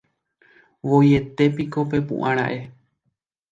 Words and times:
Voietépiko 0.89 1.79
pepu'ãra'e. 1.91 2.59